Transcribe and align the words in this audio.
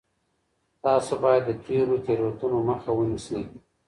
تاسو 0.83 1.11
بايد 1.23 1.43
د 1.47 1.51
تېرو 1.65 1.95
تېروتنو 2.05 2.57
مخه 2.69 2.89
ونيسئ. 2.93 3.41